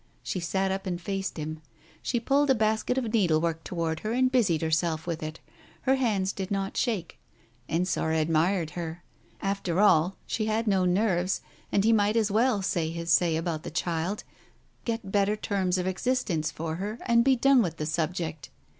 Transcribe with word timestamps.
She 0.23 0.39
sat 0.39 0.71
up 0.71 0.87
and 0.87 0.99
faced 0.99 1.37
him. 1.37 1.61
She 2.01 2.19
pulled 2.19 2.49
a 2.49 2.55
basket 2.55 2.97
of 2.97 3.13
needle 3.13 3.39
work 3.39 3.63
towards 3.63 4.01
her 4.01 4.13
and 4.13 4.31
busied 4.31 4.63
herself 4.63 5.05
with 5.05 5.21
it. 5.21 5.39
Her 5.81 5.93
hands 5.97 6.33
did 6.33 6.49
not 6.49 6.75
shake. 6.75 7.19
Ensor 7.69 8.11
admired 8.11 8.71
her. 8.71 9.03
After 9.43 9.79
all, 9.79 10.15
she 10.25 10.47
had 10.47 10.65
no 10.65 10.85
nerves, 10.85 11.41
and 11.71 11.83
he 11.83 11.93
might 11.93 12.15
as 12.17 12.31
well 12.31 12.63
say 12.63 12.89
his 12.89 13.11
say 13.11 13.37
about 13.37 13.61
the 13.61 13.69
child, 13.69 14.23
get 14.85 15.11
better 15.11 15.35
terms 15.35 15.77
of 15.77 15.85
existence 15.85 16.49
for 16.49 16.77
her, 16.77 16.97
and 17.05 17.23
be 17.23 17.35
done 17.35 17.61
with 17.61 17.77
the 17.77 17.85
subject. 17.85 18.49